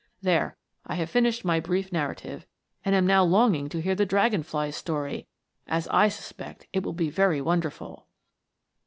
[0.23, 0.57] There,
[0.87, 2.47] I have finished my brief narrative,
[2.83, 5.27] and am now long ing to hear the dragon fly's story,
[5.67, 8.07] as I suspect it will be very wonderful."